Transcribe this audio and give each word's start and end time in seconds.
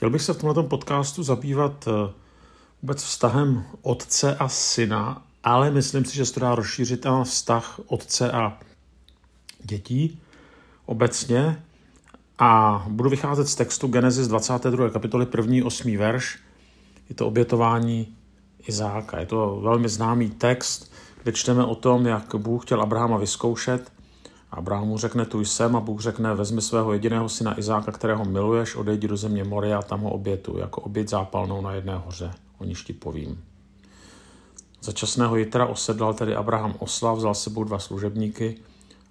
Chtěl 0.00 0.10
bych 0.10 0.22
se 0.22 0.32
v 0.32 0.38
tomto 0.38 0.62
podcastu 0.62 1.22
zabývat 1.22 1.88
eh, 1.88 2.12
vůbec 2.82 3.02
vztahem 3.02 3.64
otce 3.82 4.36
a 4.36 4.48
syna, 4.48 5.22
ale 5.44 5.70
myslím 5.70 6.04
si, 6.04 6.16
že 6.16 6.26
se 6.26 6.34
to 6.34 6.40
dá 6.40 6.54
rozšířit 6.54 7.04
na 7.04 7.24
vztah 7.24 7.80
otce 7.86 8.32
a 8.32 8.58
dětí 9.64 10.20
obecně. 10.86 11.62
A 12.38 12.84
budu 12.88 13.10
vycházet 13.10 13.48
z 13.48 13.54
textu 13.54 13.88
Genesis 13.88 14.28
22. 14.28 14.90
kapitoly 14.90 15.26
1. 15.36 15.66
8. 15.66 15.96
verš. 15.96 16.38
Je 17.08 17.14
to 17.14 17.26
obětování 17.26 18.16
Izáka. 18.66 19.20
Je 19.20 19.26
to 19.26 19.60
velmi 19.62 19.88
známý 19.88 20.30
text, 20.30 20.92
kde 21.22 21.32
čteme 21.32 21.64
o 21.64 21.74
tom, 21.74 22.06
jak 22.06 22.34
Bůh 22.34 22.64
chtěl 22.64 22.82
Abrahama 22.82 23.16
vyzkoušet 23.16 23.92
Abraham 24.50 24.88
mu 24.88 24.98
řekne, 24.98 25.26
tu 25.26 25.40
jsem 25.40 25.76
a 25.76 25.80
Bůh 25.80 26.00
řekne, 26.00 26.34
vezmi 26.34 26.62
svého 26.62 26.92
jediného 26.92 27.28
syna 27.28 27.58
Izáka, 27.58 27.92
kterého 27.92 28.24
miluješ, 28.24 28.76
odejdi 28.76 29.08
do 29.08 29.16
země 29.16 29.44
Moria 29.44 29.78
a 29.78 29.82
tam 29.82 30.00
ho 30.00 30.10
obětu, 30.10 30.58
jako 30.58 30.80
obět 30.80 31.08
zápalnou 31.08 31.62
na 31.62 31.72
jedné 31.72 31.96
hoře, 31.96 32.30
o 32.58 32.64
níž 32.64 32.82
ti 32.82 32.92
povím. 32.92 33.44
Za 34.82 34.92
časného 34.92 35.36
jitra 35.36 35.66
osedlal 35.66 36.14
tedy 36.14 36.34
Abraham 36.34 36.74
osla, 36.78 37.14
vzal 37.14 37.34
sebou 37.34 37.64
dva 37.64 37.78
služebníky 37.78 38.58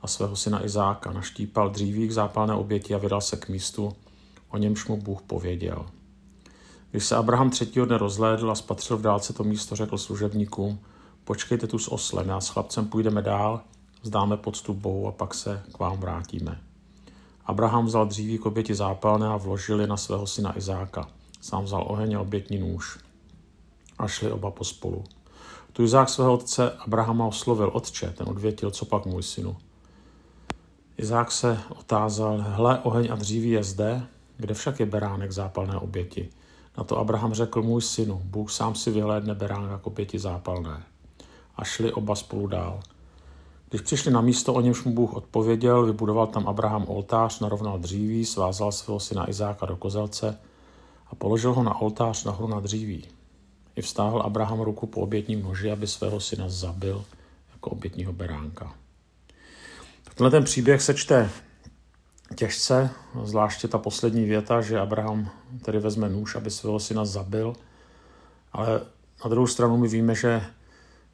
a 0.02 0.07
svého 0.07 0.35
syna 0.35 0.65
Izáka, 0.65 1.12
naštípal 1.12 1.70
dříví 1.70 2.07
k 2.07 2.12
zápalné 2.12 2.53
oběti 2.53 2.95
a 2.95 2.98
vydal 2.98 3.21
se 3.21 3.37
k 3.37 3.49
místu, 3.49 3.93
o 4.49 4.57
němž 4.57 4.87
mu 4.87 4.98
Bůh 4.98 5.21
pověděl. 5.21 5.85
Když 6.91 7.05
se 7.05 7.15
Abraham 7.15 7.49
třetího 7.49 7.85
dne 7.85 7.98
rozhlédl 7.98 8.51
a 8.51 8.55
spatřil 8.55 8.98
v 8.98 9.01
dálce 9.01 9.34
to 9.34 9.43
místo, 9.43 9.76
řekl 9.76 9.98
služebníkům, 9.98 10.79
počkejte 11.23 11.67
tu 11.67 11.79
s 11.79 11.91
oslem, 11.91 12.29
já 12.29 12.41
s 12.41 12.49
chlapcem 12.49 12.85
půjdeme 12.85 13.21
dál 13.21 13.62
vzdáme 14.02 14.38
poctu 14.38 14.73
Bohu 14.73 15.08
a 15.08 15.12
pak 15.12 15.34
se 15.34 15.63
k 15.73 15.80
vám 15.80 15.98
vrátíme. 15.98 16.62
Abraham 17.45 17.85
vzal 17.85 18.05
dříví 18.05 18.38
k 18.38 18.45
oběti 18.45 18.76
zápalné 18.76 19.27
a 19.27 19.38
vložil 19.38 19.81
je 19.81 19.88
na 19.88 19.98
svého 19.98 20.27
syna 20.27 20.57
Izáka. 20.57 21.07
Sám 21.41 21.63
vzal 21.63 21.84
oheň 21.88 22.16
a 22.16 22.21
obětní 22.21 22.57
nůž. 22.57 22.99
A 23.99 24.07
šli 24.07 24.32
oba 24.32 24.51
pospolu. 24.51 25.04
Tu 25.73 25.84
Izák 25.84 26.10
svého 26.10 26.34
otce 26.34 26.71
Abrahama 26.71 27.26
oslovil 27.26 27.71
otče, 27.73 28.13
ten 28.18 28.29
odvětil, 28.29 28.71
co 28.71 28.85
pak 28.85 29.05
můj 29.05 29.23
synu. 29.23 29.57
Izák 30.98 31.32
se 31.32 31.60
otázal, 31.70 32.41
hle, 32.41 32.79
oheň 32.79 33.10
a 33.12 33.16
dříví 33.16 33.49
je 33.49 33.63
zde, 33.63 34.07
kde 34.38 34.54
však 34.54 34.79
je 34.79 34.85
beránek 34.85 35.32
zápalné 35.32 35.77
oběti. 35.77 36.29
Na 36.77 36.84
to 36.84 36.98
Abraham 36.98 37.34
řekl, 37.34 37.62
můj 37.62 37.82
synu, 37.82 38.21
Bůh 38.26 38.51
sám 38.51 38.76
si 38.76 38.91
vyhlédne 38.91 39.35
beránek 39.35 39.82
k 39.82 39.88
oběti 39.88 40.20
zápalné. 40.20 40.84
A 41.55 41.63
šli 41.63 41.93
oba 41.93 42.16
spolu 42.16 42.48
dál. 42.48 42.79
Když 43.70 43.81
přišli 43.81 44.12
na 44.12 44.21
místo, 44.21 44.53
o 44.53 44.62
němž 44.62 44.84
mu 44.84 44.93
Bůh 44.93 45.13
odpověděl, 45.13 45.85
vybudoval 45.85 46.27
tam 46.27 46.48
Abraham 46.48 46.85
oltář, 46.87 47.39
narovnal 47.39 47.79
dříví, 47.79 48.26
svázal 48.26 48.71
svého 48.71 48.99
syna 48.99 49.29
Izáka 49.29 49.65
do 49.65 49.77
kozelce 49.77 50.39
a 51.07 51.15
položil 51.15 51.53
ho 51.53 51.63
na 51.63 51.81
oltář 51.81 52.23
nahoru 52.23 52.48
na 52.48 52.59
dříví. 52.59 53.05
I 53.76 53.81
vstáhl 53.81 54.21
Abraham 54.21 54.59
ruku 54.59 54.87
po 54.87 55.01
obětním 55.01 55.43
noži, 55.43 55.71
aby 55.71 55.87
svého 55.87 56.20
syna 56.20 56.49
zabil 56.49 57.05
jako 57.53 57.70
obětního 57.70 58.13
beránka. 58.13 58.73
Tenhle 60.15 60.31
ten 60.31 60.43
příběh 60.43 60.81
se 60.81 60.93
čte 60.93 61.29
těžce, 62.35 62.89
zvláště 63.23 63.67
ta 63.67 63.77
poslední 63.77 64.25
věta, 64.25 64.61
že 64.61 64.79
Abraham 64.79 65.29
tedy 65.61 65.79
vezme 65.79 66.09
nůž, 66.09 66.35
aby 66.35 66.51
svého 66.51 66.79
syna 66.79 67.06
zabil, 67.06 67.53
ale 68.53 68.81
na 69.23 69.29
druhou 69.29 69.47
stranu 69.47 69.78
my 69.78 69.88
víme, 69.88 70.16
že 70.16 70.45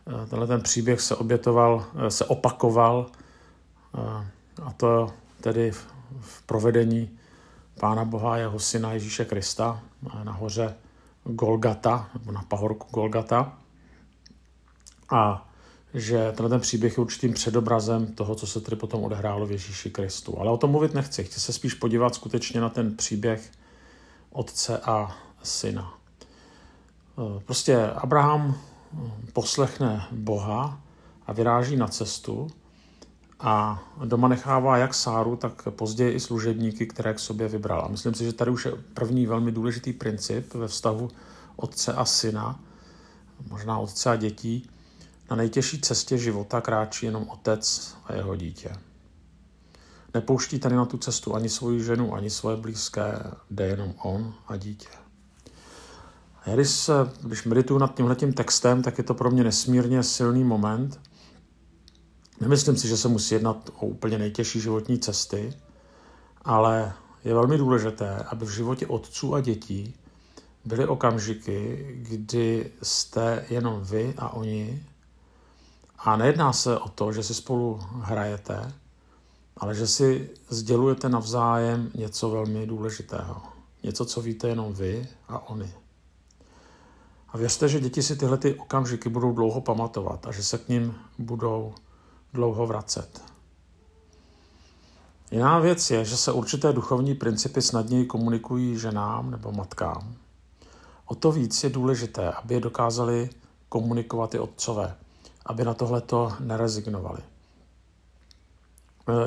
tenhle 0.06 0.48
ten 0.48 0.62
příběh 0.62 1.02
se 1.02 1.16
obětoval, 1.16 1.86
eh, 1.96 2.12
se 2.12 2.26
opakoval 2.26 3.06
eh, 3.98 4.28
a 4.64 4.72
to 4.72 5.14
tedy 5.42 5.72
v 6.22 6.42
provedení 6.46 7.18
Pána 7.80 8.06
Boha 8.06 8.34
a 8.34 8.38
jeho 8.38 8.60
syna 8.60 8.94
Ježíše 8.94 9.26
Krista 9.26 9.84
na 10.24 10.32
hoře 10.32 10.76
Golgata, 11.24 12.10
nebo 12.14 12.32
na 12.32 12.42
pahorku 12.42 12.88
Golgata. 12.92 13.58
A 15.10 15.50
že 15.94 16.32
tenhle 16.32 16.50
ten 16.50 16.60
příběh 16.60 16.98
je 16.98 17.02
určitým 17.02 17.34
předobrazem 17.34 18.08
toho, 18.08 18.36
co 18.36 18.48
se 18.48 18.62
tedy 18.62 18.76
potom 18.76 19.04
odehrálo 19.04 19.46
v 19.46 19.52
Ježíši 19.52 19.90
Kristu. 19.90 20.40
Ale 20.40 20.52
o 20.52 20.58
tom 20.58 20.72
mluvit 20.72 20.94
nechci. 20.94 21.24
Chci 21.24 21.40
se 21.40 21.54
spíš 21.54 21.74
podívat 21.74 22.16
skutečně 22.16 22.62
na 22.62 22.70
ten 22.70 22.96
příběh 22.96 23.52
otce 24.32 24.78
a 24.78 25.16
syna. 25.44 25.94
Prostě 27.46 27.88
Abraham 27.88 28.56
poslechne 29.34 30.08
Boha 30.12 30.82
a 31.28 31.34
vyráží 31.34 31.76
na 31.76 31.88
cestu 31.88 32.48
a 33.40 33.84
doma 34.06 34.28
nechává 34.28 34.78
jak 34.78 34.94
Sáru, 34.94 35.36
tak 35.36 35.68
později 35.70 36.14
i 36.14 36.20
služebníky, 36.20 36.88
které 36.88 37.14
k 37.14 37.20
sobě 37.20 37.48
vybral. 37.48 37.86
A 37.86 37.88
myslím 37.88 38.14
si, 38.14 38.24
že 38.24 38.34
tady 38.34 38.52
už 38.52 38.66
je 38.66 38.72
první 38.94 39.26
velmi 39.26 39.52
důležitý 39.52 39.94
princip 39.94 40.54
ve 40.54 40.68
vztahu 40.68 41.10
otce 41.56 41.94
a 41.94 42.06
syna, 42.06 42.60
možná 43.50 43.80
otce 43.80 44.10
a 44.10 44.16
dětí. 44.16 44.70
Na 45.30 45.36
nejtěžší 45.36 45.82
cestě 45.82 46.18
života 46.18 46.62
kráčí 46.62 47.06
jenom 47.06 47.30
otec 47.30 47.96
a 48.06 48.14
jeho 48.14 48.36
dítě. 48.36 48.78
Nepouští 50.14 50.60
tady 50.60 50.76
na 50.76 50.86
tu 50.86 50.98
cestu 50.98 51.36
ani 51.36 51.50
svoji 51.50 51.84
ženu, 51.84 52.14
ani 52.14 52.30
svoje 52.30 52.58
blízké, 52.58 53.24
jde 53.52 53.68
jenom 53.68 53.94
on 54.04 54.34
a 54.48 54.58
dítě. 54.58 55.05
Když, 56.54 56.90
když 57.22 57.44
medituju 57.44 57.80
nad 57.80 57.96
tímhletím 57.96 58.34
textem, 58.34 58.84
tak 58.84 58.98
je 58.98 59.04
to 59.04 59.14
pro 59.14 59.32
mě 59.32 59.44
nesmírně 59.44 60.04
silný 60.04 60.44
moment. 60.44 61.00
Nemyslím 62.42 62.78
si, 62.78 62.88
že 62.88 62.98
se 62.98 63.08
musí 63.08 63.36
jednat 63.36 63.70
o 63.80 63.86
úplně 63.86 64.18
nejtěžší 64.18 64.60
životní 64.60 65.00
cesty, 65.00 65.54
ale 66.42 66.94
je 67.24 67.34
velmi 67.34 67.58
důležité, 67.58 68.16
aby 68.16 68.46
v 68.46 68.50
životě 68.50 68.88
otců 68.88 69.36
a 69.36 69.42
dětí 69.42 69.96
byly 70.66 70.88
okamžiky, 70.88 71.88
kdy 72.10 72.72
jste 72.82 73.46
jenom 73.50 73.84
vy 73.84 74.14
a 74.18 74.34
oni. 74.34 74.84
A 75.98 76.16
nejedná 76.16 76.54
se 76.54 76.78
o 76.78 76.90
to, 76.90 77.12
že 77.12 77.24
si 77.24 77.34
spolu 77.34 77.80
hrajete, 78.02 78.74
ale 79.58 79.76
že 79.76 79.88
si 79.88 80.30
sdělujete 80.50 81.10
navzájem 81.10 81.92
něco 81.96 82.30
velmi 82.30 82.68
důležitého. 82.68 83.42
Něco, 83.84 84.06
co 84.06 84.22
víte 84.22 84.48
jenom 84.48 84.74
vy 84.74 85.08
a 85.28 85.50
oni. 85.50 85.85
A 87.36 87.38
věřte, 87.38 87.68
že 87.70 87.80
děti 87.80 88.04
si 88.04 88.16
tyhle 88.16 88.38
ty 88.38 88.56
okamžiky 88.56 89.10
budou 89.10 89.32
dlouho 89.32 89.62
pamatovat 89.62 90.28
a 90.28 90.32
že 90.32 90.44
se 90.44 90.58
k 90.58 90.70
ním 90.70 90.96
budou 91.18 91.74
dlouho 92.34 92.68
vracet. 92.68 93.22
Jiná 95.32 95.60
věc 95.60 95.92
je, 95.92 96.06
že 96.06 96.18
se 96.18 96.32
určité 96.32 96.74
duchovní 96.74 97.16
principy 97.16 97.62
snadněji 97.62 98.06
komunikují 98.06 98.78
ženám 98.78 99.32
nebo 99.32 99.52
matkám. 99.52 100.16
O 101.06 101.16
to 101.16 101.32
víc 101.32 101.64
je 101.64 101.70
důležité, 101.70 102.32
aby 102.32 102.54
je 102.54 102.60
dokázali 102.60 103.30
komunikovat 103.70 104.36
i 104.36 104.40
otcové, 104.40 104.96
aby 105.46 105.64
na 105.64 105.74
tohleto 105.74 106.34
nerezignovali. 106.40 107.20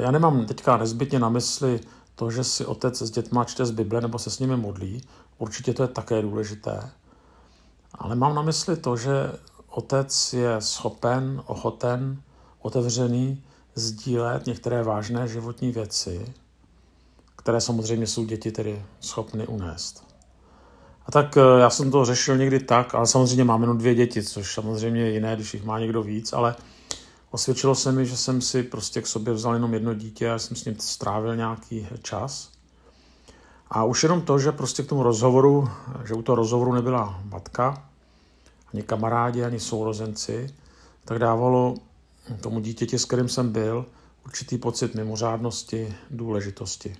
Já 0.00 0.10
nemám 0.10 0.46
teďka 0.46 0.76
nezbytně 0.76 1.18
na 1.18 1.28
mysli 1.28 1.80
to, 2.14 2.30
že 2.30 2.44
si 2.44 2.66
otec 2.66 3.02
s 3.02 3.10
dětma 3.10 3.44
čte 3.44 3.66
z 3.66 3.70
Bible 3.70 4.00
nebo 4.00 4.18
se 4.18 4.30
s 4.30 4.38
nimi 4.38 4.56
modlí. 4.56 5.02
Určitě 5.38 5.74
to 5.74 5.82
je 5.82 5.88
také 5.88 6.22
důležité. 6.22 6.90
Ale 7.98 8.16
mám 8.16 8.34
na 8.34 8.42
mysli 8.42 8.76
to, 8.76 8.96
že 8.96 9.32
otec 9.70 10.32
je 10.32 10.56
schopen, 10.58 11.42
ochoten, 11.46 12.22
otevřený 12.62 13.42
sdílet 13.74 14.46
některé 14.46 14.82
vážné 14.82 15.28
životní 15.28 15.72
věci, 15.72 16.34
které 17.36 17.60
samozřejmě 17.60 18.06
jsou 18.06 18.24
děti 18.24 18.52
tedy 18.52 18.82
schopny 19.00 19.46
unést. 19.46 20.08
A 21.06 21.12
tak 21.12 21.36
eh, 21.36 21.60
já 21.60 21.70
jsem 21.70 21.90
to 21.90 22.04
řešil 22.04 22.36
někdy 22.36 22.60
tak, 22.60 22.94
ale 22.94 23.06
samozřejmě 23.06 23.44
mám 23.44 23.60
jenom 23.60 23.78
dvě 23.78 23.94
děti, 23.94 24.22
což 24.22 24.54
samozřejmě 24.54 25.00
je 25.00 25.10
jiné, 25.10 25.36
když 25.36 25.54
jich 25.54 25.64
má 25.64 25.78
někdo 25.78 26.02
víc, 26.02 26.32
ale 26.32 26.54
osvědčilo 27.30 27.74
se 27.74 27.92
mi, 27.92 28.06
že 28.06 28.16
jsem 28.16 28.40
si 28.40 28.62
prostě 28.62 29.02
k 29.02 29.06
sobě 29.06 29.34
vzal 29.34 29.54
jenom 29.54 29.74
jedno 29.74 29.94
dítě 29.94 30.30
a 30.30 30.38
jsem 30.38 30.56
s 30.56 30.64
ním 30.64 30.76
strávil 30.78 31.36
nějaký 31.36 31.88
čas. 32.02 32.57
A 33.70 33.84
už 33.84 34.02
jenom 34.02 34.20
to, 34.20 34.38
že 34.38 34.52
prostě 34.52 34.82
k 34.82 34.88
tomu 34.88 35.02
rozhovoru, 35.02 35.68
že 36.04 36.14
u 36.14 36.22
toho 36.22 36.36
rozhovoru 36.36 36.72
nebyla 36.72 37.20
matka, 37.24 37.84
ani 38.72 38.82
kamarádi, 38.82 39.44
ani 39.44 39.60
sourozenci, 39.60 40.54
tak 41.04 41.18
dávalo 41.18 41.74
tomu 42.40 42.60
dítěti, 42.60 42.98
s 42.98 43.04
kterým 43.04 43.28
jsem 43.28 43.52
byl, 43.52 43.86
určitý 44.24 44.58
pocit 44.58 44.94
mimořádnosti, 44.94 45.94
důležitosti. 46.10 46.96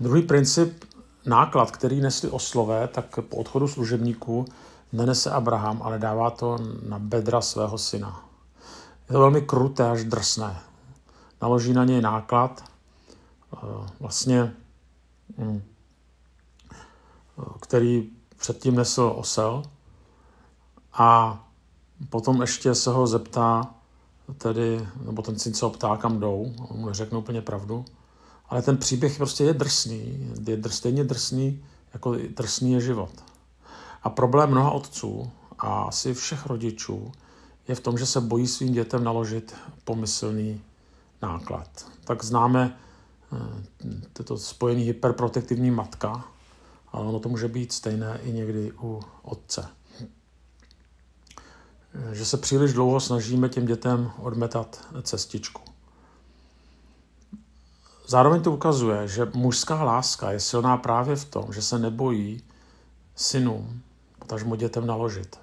Druhý 0.00 0.22
princip, 0.22 0.84
náklad, 1.26 1.70
který 1.70 2.00
nesli 2.00 2.30
oslové, 2.30 2.88
tak 2.88 3.18
po 3.28 3.36
odchodu 3.36 3.68
služebníků 3.68 4.44
nenese 4.92 5.30
Abraham, 5.30 5.82
ale 5.82 5.98
dává 5.98 6.30
to 6.30 6.58
na 6.88 6.98
bedra 6.98 7.40
svého 7.40 7.78
syna. 7.78 8.24
Je 9.08 9.12
to 9.12 9.18
velmi 9.18 9.42
kruté 9.42 9.90
až 9.90 10.04
drsné. 10.04 10.60
Naloží 11.42 11.72
na 11.72 11.84
něj 11.84 12.00
náklad, 12.00 12.64
vlastně, 14.00 14.54
hm, 15.38 15.62
který 17.60 18.10
předtím 18.36 18.74
nesl 18.74 19.12
osel 19.16 19.62
a 20.92 21.40
potom 22.10 22.40
ještě 22.40 22.74
se 22.74 22.90
ho 22.90 23.06
zeptá, 23.06 23.74
tedy, 24.38 24.88
nebo 25.04 25.22
ten 25.22 25.38
syn 25.38 25.54
se 25.54 25.64
ho 25.64 25.70
ptá, 25.70 25.96
kam 25.96 26.20
jdou, 26.20 26.54
on 26.68 26.78
mu 26.78 26.86
neřekne 26.86 27.18
úplně 27.18 27.42
pravdu, 27.42 27.84
Ale 28.48 28.62
ten 28.62 28.76
příběh 28.76 29.16
prostě 29.16 29.44
je 29.44 29.54
drsný, 29.54 30.32
je 30.46 30.56
drs, 30.56 30.76
stejně 30.76 31.04
drsný, 31.04 31.64
jako 31.94 32.16
drsný 32.36 32.72
je 32.72 32.80
život. 32.80 33.10
A 34.02 34.10
problém 34.10 34.50
mnoha 34.50 34.70
otců 34.70 35.30
a 35.58 35.82
asi 35.82 36.14
všech 36.14 36.46
rodičů 36.46 37.12
je 37.68 37.74
v 37.74 37.80
tom, 37.80 37.98
že 37.98 38.06
se 38.06 38.20
bojí 38.20 38.46
svým 38.46 38.72
dětem 38.72 39.04
naložit 39.04 39.54
pomyslný 39.84 40.60
náklad. 41.22 41.86
Tak 42.04 42.24
známe 42.24 42.78
toto 44.12 44.38
spojený 44.38 44.82
hyperprotektivní 44.82 45.70
matka, 45.70 46.24
ale 46.92 47.06
ono 47.06 47.20
to 47.20 47.28
může 47.28 47.48
být 47.48 47.72
stejné 47.72 48.20
i 48.22 48.32
někdy 48.32 48.72
u 48.82 49.00
otce. 49.22 49.68
Že 52.12 52.24
se 52.24 52.36
příliš 52.36 52.72
dlouho 52.72 53.00
snažíme 53.00 53.48
těm 53.48 53.66
dětem 53.66 54.10
odmetat 54.18 54.86
cestičku. 55.02 55.62
Zároveň 58.06 58.42
to 58.42 58.52
ukazuje, 58.52 59.08
že 59.08 59.30
mužská 59.34 59.82
láska 59.84 60.32
je 60.32 60.40
silná 60.40 60.76
právě 60.76 61.16
v 61.16 61.24
tom, 61.24 61.52
že 61.52 61.62
se 61.62 61.78
nebojí 61.78 62.42
synům, 63.16 63.82
potažmo 64.18 64.56
dětem 64.56 64.86
naložit. 64.86 65.38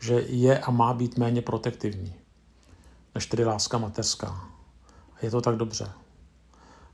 Že 0.00 0.14
je 0.14 0.58
a 0.58 0.70
má 0.70 0.94
být 0.94 1.18
méně 1.18 1.42
protektivní, 1.42 2.14
než 3.14 3.26
tedy 3.26 3.44
láska 3.44 3.78
mateřská. 3.78 4.48
A 5.14 5.16
je 5.22 5.30
to 5.30 5.40
tak 5.40 5.56
dobře. 5.56 5.92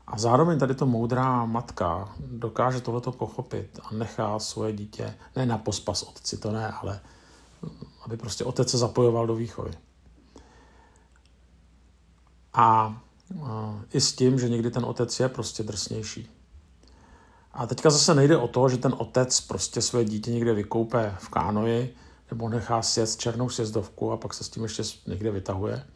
A 0.07 0.19
zároveň 0.19 0.59
tady 0.59 0.75
to 0.75 0.87
moudrá 0.87 1.45
matka 1.45 2.15
dokáže 2.19 2.81
tohleto 2.81 3.13
pochopit 3.13 3.81
a 3.83 3.95
nechá 3.95 4.39
svoje 4.39 4.73
dítě, 4.73 5.15
ne 5.37 5.47
na 5.47 5.59
pospas 5.59 6.03
otci, 6.03 6.37
to 6.39 6.53
ne, 6.53 6.69
ale 6.69 7.01
aby 8.05 8.17
prostě 8.17 8.45
otec 8.45 8.71
se 8.71 8.79
zapojoval 8.79 9.27
do 9.27 9.35
výchovy. 9.35 9.73
A 12.53 12.97
i 13.93 14.01
s 14.01 14.13
tím, 14.13 14.39
že 14.39 14.49
někdy 14.49 14.71
ten 14.71 14.85
otec 14.85 15.21
je 15.21 15.29
prostě 15.29 15.63
drsnější. 15.63 16.31
A 17.53 17.67
teďka 17.67 17.91
zase 17.91 18.15
nejde 18.15 18.37
o 18.37 18.49
to, 18.49 18.69
že 18.69 18.77
ten 18.77 18.95
otec 18.99 19.41
prostě 19.41 19.83
své 19.83 20.05
dítě 20.05 20.31
někde 20.31 20.55
vykoupe 20.55 21.17
v 21.19 21.29
kánoji 21.29 21.97
nebo 22.31 22.49
nechá 22.49 22.83
sjet 22.83 23.17
černou 23.17 23.49
sjezdovku 23.49 24.13
a 24.13 24.17
pak 24.17 24.35
se 24.35 24.45
s 24.45 24.49
tím 24.49 24.63
ještě 24.63 24.83
někde 25.07 25.31
vytahuje. 25.31 25.87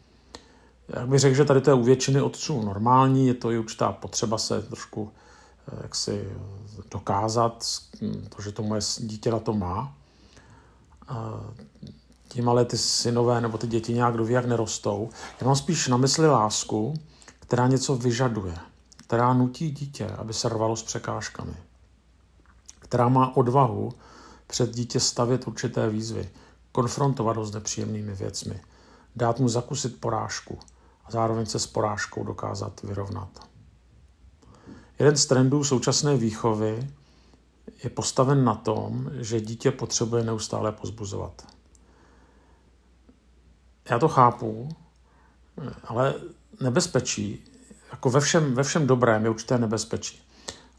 Já 0.88 1.06
bych 1.06 1.20
řekl, 1.20 1.36
že 1.36 1.44
tady 1.44 1.60
to 1.60 1.70
je 1.70 1.74
u 1.74 1.82
většiny 1.82 2.22
otců 2.22 2.62
normální, 2.62 3.26
je 3.26 3.34
to 3.34 3.50
i 3.50 3.58
určitá 3.58 3.92
potřeba 3.92 4.38
se 4.38 4.62
trošku 4.62 5.12
eh, 5.72 5.78
jak 5.82 5.94
si 5.94 6.32
dokázat, 6.90 7.64
to, 8.36 8.42
že 8.42 8.52
to 8.52 8.62
moje 8.62 8.80
dítě 8.98 9.30
na 9.30 9.38
to 9.38 9.52
má. 9.52 9.94
Tím 12.28 12.48
ale 12.48 12.64
ty 12.64 12.78
synové 12.78 13.40
nebo 13.40 13.58
ty 13.58 13.66
děti 13.66 13.92
nějak 13.92 14.16
doví, 14.16 14.34
jak 14.34 14.46
nerostou. 14.46 15.10
Já 15.40 15.46
mám 15.46 15.56
spíš 15.56 15.88
na 15.88 15.96
mysli 15.96 16.26
lásku, 16.26 16.94
která 17.40 17.66
něco 17.66 17.96
vyžaduje, 17.96 18.58
která 18.96 19.32
nutí 19.32 19.70
dítě, 19.70 20.06
aby 20.06 20.32
se 20.32 20.48
rvalo 20.48 20.76
s 20.76 20.82
překážkami, 20.82 21.56
která 22.78 23.08
má 23.08 23.36
odvahu 23.36 23.92
před 24.46 24.74
dítě 24.74 25.00
stavět 25.00 25.46
určité 25.48 25.88
výzvy, 25.88 26.30
konfrontovat 26.72 27.36
ho 27.36 27.44
s 27.44 27.54
nepříjemnými 27.54 28.14
věcmi, 28.14 28.60
dát 29.16 29.40
mu 29.40 29.48
zakusit 29.48 30.00
porážku 30.00 30.58
a 31.08 31.10
zároveň 31.10 31.46
se 31.46 31.58
s 31.58 31.66
porážkou 31.66 32.24
dokázat 32.24 32.82
vyrovnat. 32.82 33.28
Jeden 34.98 35.16
z 35.16 35.26
trendů 35.26 35.64
současné 35.64 36.16
výchovy 36.16 36.90
je 37.84 37.90
postaven 37.90 38.44
na 38.44 38.54
tom, 38.54 39.10
že 39.14 39.40
dítě 39.40 39.70
potřebuje 39.70 40.24
neustále 40.24 40.72
pozbuzovat. 40.72 41.46
Já 43.90 43.98
to 43.98 44.08
chápu, 44.08 44.68
ale 45.84 46.14
nebezpečí, 46.60 47.44
jako 47.90 48.10
ve 48.10 48.20
všem, 48.20 48.54
ve 48.54 48.62
všem 48.62 48.86
dobrém 48.86 49.24
je 49.24 49.30
určité 49.30 49.58
nebezpečí. 49.58 50.22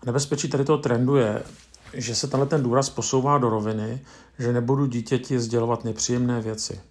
A 0.02 0.06
nebezpečí 0.06 0.50
tady 0.50 0.66
toho 0.66 0.78
trendu 0.78 1.16
je, 1.16 1.44
že 1.94 2.16
se 2.16 2.28
tenhle 2.28 2.48
ten 2.48 2.64
důraz 2.64 2.90
posouvá 2.90 3.38
do 3.38 3.50
roviny, 3.50 4.02
že 4.40 4.54
nebudu 4.54 4.86
dítěti 4.86 5.40
sdělovat 5.40 5.84
nepříjemné 5.84 6.42
věci. 6.42 6.82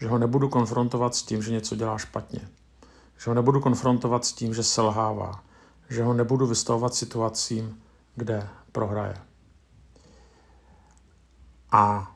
Že 0.00 0.08
ho 0.08 0.18
nebudu 0.18 0.48
konfrontovat 0.48 1.14
s 1.14 1.22
tím, 1.22 1.42
že 1.42 1.52
něco 1.52 1.76
dělá 1.76 1.98
špatně. 1.98 2.40
Že 3.18 3.30
ho 3.30 3.34
nebudu 3.34 3.60
konfrontovat 3.60 4.24
s 4.24 4.32
tím, 4.32 4.54
že 4.54 4.62
selhává. 4.62 5.42
Že 5.88 6.02
ho 6.02 6.14
nebudu 6.14 6.46
vystavovat 6.46 6.94
situacím, 6.94 7.82
kde 8.14 8.48
prohraje. 8.72 9.16
A 11.72 12.12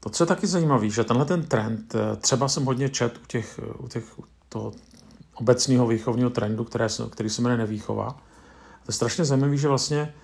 to, 0.00 0.10
co 0.10 0.22
je 0.22 0.26
taky 0.26 0.46
zajímavé, 0.46 0.90
že 0.90 1.04
tenhle 1.04 1.24
ten 1.26 1.46
trend, 1.46 1.94
eh, 1.94 2.16
třeba 2.16 2.48
jsem 2.48 2.64
hodně 2.64 2.88
čet 2.88 3.18
u 3.18 3.26
těch, 3.26 3.60
u 3.78 3.88
těch 3.88 4.04
toho 4.48 4.72
obecného 5.34 5.86
výchovního 5.86 6.30
trendu, 6.30 6.64
které, 6.64 6.86
který 7.10 7.30
se 7.30 7.42
jmenuje 7.42 7.58
nevýchova. 7.58 8.10
To 8.84 8.88
je 8.88 8.94
strašně 8.94 9.24
zajímavé, 9.24 9.56
že 9.56 9.68
vlastně 9.68 10.14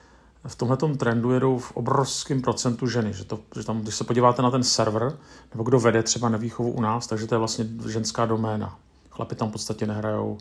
v 0.47 0.57
tomhle 0.57 0.77
trendu 0.77 1.31
jedou 1.31 1.59
v 1.59 1.73
obrovském 1.73 2.43
procentu 2.43 2.87
ženy. 2.87 3.13
Že, 3.13 3.25
to, 3.25 3.39
že 3.57 3.65
tam, 3.65 3.81
když 3.81 3.95
se 3.95 4.05
podíváte 4.05 4.43
na 4.43 4.51
ten 4.51 4.63
server, 4.63 5.19
nebo 5.53 5.65
kdo 5.65 5.81
vede 5.81 6.03
třeba 6.03 6.29
nevýchovu 6.29 6.71
u 6.71 6.81
nás, 6.81 7.07
takže 7.07 7.27
to 7.27 7.35
je 7.35 7.39
vlastně 7.39 7.67
ženská 7.89 8.27
doména. 8.27 8.79
Chlapi 9.11 9.35
tam 9.35 9.49
v 9.49 9.53
podstatě 9.53 9.87
nehrajou 9.87 10.39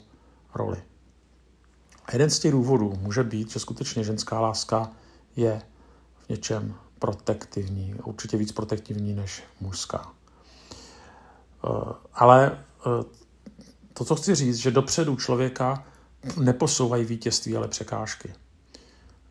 roli. 0.55 0.83
A 2.05 2.13
jeden 2.13 2.29
z 2.29 2.39
těch 2.39 2.51
důvodů 2.51 2.93
může 3.01 3.23
být, 3.23 3.51
že 3.51 3.59
skutečně 3.59 4.03
ženská 4.03 4.39
láska 4.39 4.91
je 5.35 5.61
v 6.25 6.29
něčem 6.29 6.75
protektivní, 6.99 7.95
určitě 8.03 8.37
víc 8.37 8.51
protektivní 8.51 9.13
než 9.13 9.43
mužská. 9.61 10.11
Eh, 11.65 11.93
ale 12.13 12.57
eh, 12.79 13.03
to, 13.93 14.05
co 14.05 14.15
chci 14.15 14.35
říct, 14.35 14.57
že 14.57 14.71
dopředu 14.71 15.15
člověka 15.15 15.85
neposouvají 16.37 17.05
vítězství, 17.05 17.57
ale 17.57 17.67
překážky, 17.67 18.33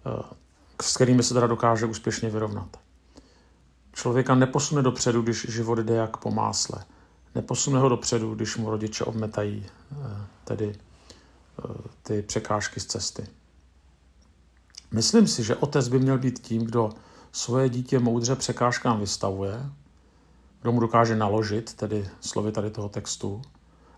eh, 0.07 0.23
s 0.83 0.95
kterými 0.95 1.23
se 1.23 1.35
teda 1.35 1.47
dokáže 1.47 1.87
úspěšně 1.87 2.31
vyrovnat. 2.31 2.77
Člověka 3.93 4.35
neposune 4.35 4.83
dopředu, 4.83 5.23
když 5.23 5.47
život 5.49 5.79
jde 5.79 5.95
jak 5.95 6.17
po 6.17 6.31
másle. 6.31 6.85
Neposune 7.35 7.79
ho 7.79 7.89
dopředu, 7.89 8.35
když 8.35 8.57
mu 8.57 8.71
rodiče 8.71 9.05
obmetají 9.05 9.67
tedy 10.45 10.75
ty 12.03 12.23
překážky 12.23 12.81
z 12.81 12.87
cesty. 12.87 13.27
Myslím 14.91 15.27
si, 15.27 15.45
že 15.45 15.57
otec 15.57 15.89
by 15.89 15.99
měl 15.99 16.19
být 16.19 16.39
tím, 16.39 16.65
kdo 16.65 16.91
svoje 17.33 17.69
dítě 17.69 17.99
moudře 17.99 18.37
překážkám 18.37 19.01
vystavuje, 19.01 19.71
kdo 20.63 20.73
mu 20.73 20.81
dokáže 20.81 21.17
naložit, 21.17 21.75
tedy 21.75 22.09
slovy 22.21 22.53
tady 22.53 22.71
toho 22.71 22.89
textu, 22.89 23.43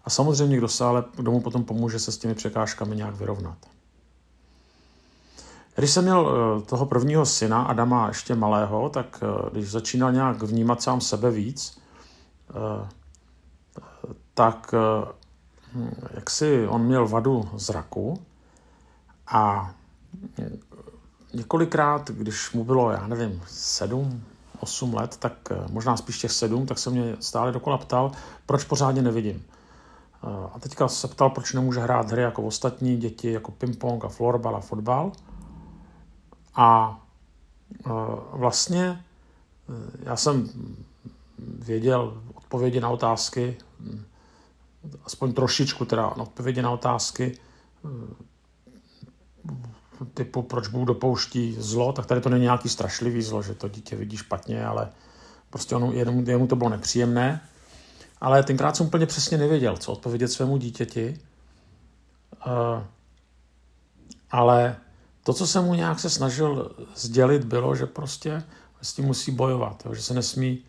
a 0.04 0.10
samozřejmě 0.10 0.56
kdo, 0.56 0.68
se 0.68 0.84
ale, 0.84 1.04
kdo 1.16 1.30
mu 1.30 1.40
potom 1.40 1.64
pomůže 1.64 1.98
se 1.98 2.12
s 2.12 2.18
těmi 2.18 2.34
překážkami 2.34 2.96
nějak 2.96 3.14
vyrovnat. 3.14 3.58
Když 5.74 5.90
jsem 5.90 6.04
měl 6.04 6.28
eh, 6.28 6.62
toho 6.62 6.86
prvního 6.86 7.26
syna, 7.26 7.62
Adama 7.62 8.08
ještě 8.08 8.34
malého, 8.34 8.88
tak 8.88 9.22
eh, 9.22 9.50
když 9.52 9.70
začínal 9.70 10.12
nějak 10.12 10.42
vnímat 10.42 10.82
sám 10.82 11.00
sebe 11.00 11.30
víc, 11.30 11.78
eh, 12.50 12.88
tak 14.34 14.74
jak 16.14 16.30
si 16.30 16.68
on 16.68 16.82
měl 16.82 17.08
vadu 17.08 17.48
zraku 17.54 18.22
a 19.26 19.74
několikrát, 21.34 22.10
když 22.10 22.52
mu 22.52 22.64
bylo, 22.64 22.90
já 22.90 23.06
nevím, 23.06 23.42
sedm, 23.46 24.24
osm 24.60 24.94
let, 24.94 25.16
tak 25.16 25.32
možná 25.70 25.96
spíš 25.96 26.18
těch 26.18 26.32
sedm, 26.32 26.66
tak 26.66 26.78
se 26.78 26.90
mě 26.90 27.16
stále 27.20 27.52
dokola 27.52 27.78
ptal, 27.78 28.12
proč 28.46 28.64
pořádně 28.64 29.02
nevidím. 29.02 29.44
A 30.54 30.58
teďka 30.60 30.88
se 30.88 31.08
ptal, 31.08 31.30
proč 31.30 31.52
nemůže 31.52 31.80
hrát 31.80 32.10
hry 32.10 32.22
jako 32.22 32.42
ostatní 32.42 32.96
děti, 32.96 33.32
jako 33.32 33.52
ping-pong 33.52 34.04
a 34.04 34.08
florbal 34.08 34.56
a 34.56 34.60
fotbal. 34.60 35.12
A 36.54 37.00
eh, 37.86 37.90
vlastně 38.32 39.04
já 40.02 40.16
jsem 40.16 40.48
věděl 41.38 42.22
odpovědi 42.34 42.80
na 42.80 42.88
otázky, 42.88 43.56
hm, 43.80 44.04
aspoň 45.04 45.32
trošičku 45.32 45.84
teda 45.84 46.08
odpovědi 46.08 46.62
na 46.62 46.70
otázky, 46.70 47.38
typu, 50.14 50.42
proč 50.42 50.68
Bůh 50.68 50.86
dopouští 50.86 51.56
zlo, 51.58 51.92
tak 51.92 52.06
tady 52.06 52.20
to 52.20 52.28
není 52.28 52.42
nějaký 52.42 52.68
strašlivý 52.68 53.22
zlo, 53.22 53.42
že 53.42 53.54
to 53.54 53.68
dítě 53.68 53.96
vidí 53.96 54.16
špatně, 54.16 54.66
ale 54.66 54.90
prostě 55.50 55.74
ono, 55.74 55.92
jemu, 55.92 56.30
jemu 56.30 56.46
to 56.46 56.56
bylo 56.56 56.70
nepříjemné. 56.70 57.40
Ale 58.20 58.42
tenkrát 58.42 58.76
jsem 58.76 58.86
úplně 58.86 59.06
přesně 59.06 59.38
nevěděl, 59.38 59.76
co 59.76 59.92
odpovědět 59.92 60.28
svému 60.28 60.56
dítěti. 60.56 61.20
Ale 64.30 64.76
to, 65.24 65.32
co 65.32 65.46
jsem 65.46 65.64
mu 65.64 65.74
nějak 65.74 66.00
se 66.00 66.10
snažil 66.10 66.70
sdělit, 66.94 67.44
bylo, 67.44 67.74
že 67.74 67.86
prostě 67.86 68.44
s 68.82 68.92
tím 68.92 69.04
musí 69.04 69.30
bojovat, 69.30 69.82
jo, 69.86 69.94
že 69.94 70.02
se 70.02 70.14
nesmí 70.14 70.64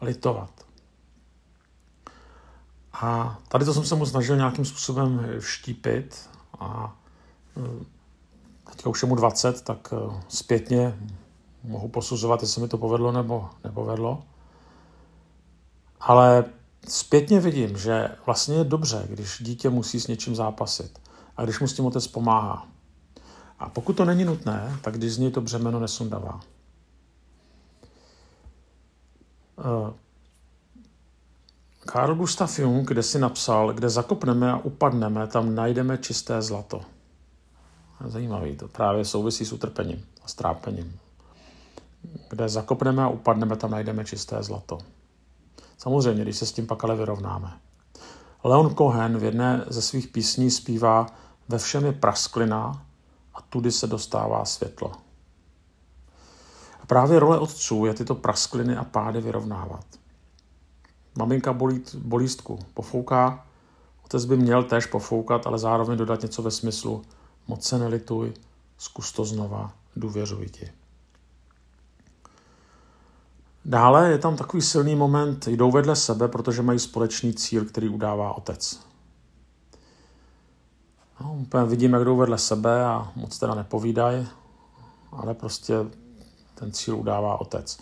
litovat. 0.00 0.50
A 2.92 3.38
tady 3.48 3.64
to 3.64 3.74
jsem 3.74 3.84
se 3.84 3.94
mu 3.94 4.06
snažil 4.06 4.36
nějakým 4.36 4.64
způsobem 4.64 5.26
vštípit 5.40 6.30
a 6.58 6.96
uh, 7.54 7.64
teďka 8.78 8.90
už 8.90 9.02
je 9.02 9.08
mu 9.08 9.14
20, 9.14 9.62
tak 9.62 9.92
eh, 9.92 10.22
zpětně 10.28 10.98
mohu 11.64 11.88
posuzovat, 11.88 12.42
jestli 12.42 12.62
mi 12.62 12.68
to 12.68 12.78
povedlo 12.78 13.12
nebo 13.12 13.50
nepovedlo. 13.64 14.22
Ale 16.00 16.44
zpětně 16.88 17.40
vidím, 17.40 17.78
že 17.78 18.08
vlastně 18.26 18.54
je 18.54 18.64
dobře, 18.64 19.06
když 19.10 19.36
dítě 19.40 19.70
musí 19.70 20.00
s 20.00 20.06
něčím 20.06 20.34
zápasit 20.34 20.98
a 21.36 21.44
když 21.44 21.60
mu 21.60 21.66
s 21.66 21.74
tím 21.74 21.86
otec 21.86 22.06
pomáhá. 22.06 22.66
A 23.58 23.68
pokud 23.68 23.92
to 23.92 24.04
není 24.04 24.24
nutné, 24.24 24.78
tak 24.82 24.98
Disney 24.98 25.30
to 25.30 25.40
břemeno 25.40 25.80
nesundává. 25.80 26.40
Uh, 29.56 29.90
Karl 31.86 32.14
Gustav 32.14 32.58
Jung, 32.58 32.88
kde 32.88 33.02
si 33.02 33.18
napsal, 33.18 33.72
kde 33.72 33.88
zakopneme 33.88 34.52
a 34.52 34.56
upadneme, 34.56 35.26
tam 35.26 35.54
najdeme 35.54 35.98
čisté 35.98 36.42
zlato. 36.42 36.80
Zajímavý, 38.06 38.56
to 38.56 38.68
právě 38.68 39.04
souvisí 39.04 39.44
s 39.44 39.52
utrpením 39.52 40.04
a 40.24 40.28
strápením. 40.28 40.98
Kde 42.30 42.48
zakopneme 42.48 43.02
a 43.02 43.08
upadneme, 43.08 43.56
tam 43.56 43.70
najdeme 43.70 44.04
čisté 44.04 44.42
zlato. 44.42 44.78
Samozřejmě, 45.78 46.22
když 46.22 46.36
se 46.36 46.46
s 46.46 46.52
tím 46.52 46.66
pak 46.66 46.84
ale 46.84 46.96
vyrovnáme. 46.96 47.52
Leon 48.44 48.74
Cohen 48.74 49.18
v 49.18 49.24
jedné 49.24 49.64
ze 49.66 49.82
svých 49.82 50.08
písní 50.08 50.50
zpívá 50.50 51.06
Ve 51.48 51.58
všem 51.58 51.84
je 51.84 51.92
prasklina 51.92 52.86
tudy 53.48 53.72
se 53.72 53.86
dostává 53.86 54.44
světlo. 54.44 54.92
A 56.82 56.86
právě 56.86 57.18
role 57.18 57.38
otců 57.38 57.84
je 57.84 57.94
tyto 57.94 58.14
praskliny 58.14 58.76
a 58.76 58.84
pády 58.84 59.20
vyrovnávat. 59.20 59.84
Maminka 61.18 61.52
bolí 61.52 61.82
bolístku, 61.98 62.58
pofouká, 62.74 63.46
otec 64.04 64.24
by 64.24 64.36
měl 64.36 64.64
též 64.64 64.86
pofoukat, 64.86 65.46
ale 65.46 65.58
zároveň 65.58 65.98
dodat 65.98 66.22
něco 66.22 66.42
ve 66.42 66.50
smyslu 66.50 67.02
moc 67.48 67.64
se 67.64 67.78
nelituj, 67.78 68.32
zkus 68.78 69.12
to 69.12 69.24
znova, 69.24 69.72
důvěřuj 69.96 70.48
ti. 70.48 70.72
Dále 73.64 74.10
je 74.10 74.18
tam 74.18 74.36
takový 74.36 74.62
silný 74.62 74.96
moment, 74.96 75.48
jdou 75.48 75.70
vedle 75.70 75.96
sebe, 75.96 76.28
protože 76.28 76.62
mají 76.62 76.78
společný 76.78 77.34
cíl, 77.34 77.64
který 77.64 77.88
udává 77.88 78.36
otec. 78.36 78.80
No, 81.20 81.34
úplně 81.34 81.64
vidím, 81.64 81.92
jak 81.92 82.04
jdou 82.04 82.16
vedle 82.16 82.38
sebe 82.38 82.84
a 82.84 83.12
moc 83.16 83.38
teda 83.38 83.54
nepovídají, 83.54 84.28
ale 85.12 85.34
prostě 85.34 85.74
ten 86.54 86.72
cíl 86.72 86.96
udává 86.96 87.40
otec. 87.40 87.78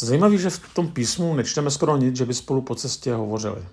To 0.00 0.06
zajímavé, 0.06 0.36
že 0.36 0.50
v 0.50 0.74
tom 0.74 0.88
písmu 0.88 1.34
nečteme 1.34 1.70
skoro 1.70 1.96
nic, 1.96 2.16
že 2.16 2.24
by 2.26 2.34
spolu 2.34 2.62
po 2.62 2.74
cestě 2.74 3.14
hovořili. 3.14 3.66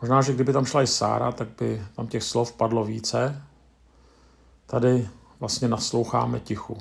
Možná, 0.00 0.22
že 0.22 0.32
kdyby 0.32 0.52
tam 0.52 0.64
šla 0.64 0.82
i 0.82 0.86
Sára, 0.86 1.32
tak 1.32 1.48
by 1.58 1.82
tam 1.96 2.06
těch 2.06 2.22
slov 2.22 2.52
padlo 2.52 2.84
více. 2.84 3.42
Tady 4.66 5.08
vlastně 5.40 5.68
nasloucháme 5.68 6.40
tichu. 6.40 6.78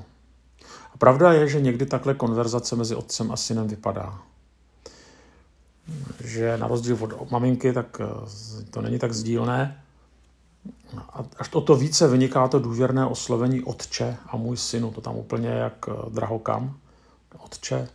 A 0.93 0.97
pravda 0.97 1.33
je, 1.33 1.47
že 1.47 1.61
někdy 1.61 1.85
takhle 1.85 2.13
konverzace 2.13 2.75
mezi 2.75 2.95
otcem 2.95 3.31
a 3.31 3.35
synem 3.37 3.67
vypadá. 3.67 4.21
Že 6.23 6.57
na 6.57 6.67
rozdíl 6.67 6.97
od 7.17 7.31
maminky, 7.31 7.73
tak 7.73 8.01
eh, 8.01 8.65
to 8.69 8.81
není 8.81 8.99
tak 8.99 9.13
sdílné. 9.13 9.83
Až 11.37 11.49
to, 11.49 11.61
to 11.61 11.75
více 11.75 12.07
vyniká 12.07 12.47
to 12.47 12.59
důvěrné 12.59 13.05
oslovení 13.05 13.63
otče 13.63 14.17
a 14.27 14.37
můj 14.37 14.57
synu. 14.57 14.91
To 14.91 15.01
tam 15.01 15.15
úplně 15.15 15.49
jak 15.49 15.85
eh, 15.89 16.09
drahokam. 16.09 16.77
Otče, 17.37 17.89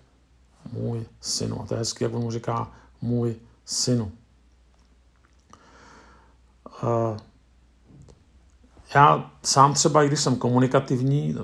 můj 0.72 1.04
synu. 1.20 1.62
A 1.62 1.66
to 1.66 1.74
je 1.74 1.78
hezky, 1.78 2.04
jak 2.04 2.14
on 2.14 2.22
mu 2.22 2.30
říká 2.30 2.70
můj 3.02 3.34
synu. 3.64 4.12
Uh, 6.82 7.18
já 8.94 9.30
sám 9.42 9.74
třeba, 9.74 10.02
i 10.02 10.08
když 10.08 10.20
jsem 10.20 10.36
komunikativní, 10.36 11.36